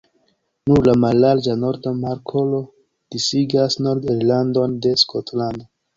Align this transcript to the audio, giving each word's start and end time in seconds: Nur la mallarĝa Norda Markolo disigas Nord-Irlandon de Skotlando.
Nur 0.69 0.79
la 0.89 0.93
mallarĝa 1.01 1.55
Norda 1.65 1.93
Markolo 1.99 2.61
disigas 3.17 3.77
Nord-Irlandon 3.89 4.77
de 4.87 4.95
Skotlando. 5.03 5.69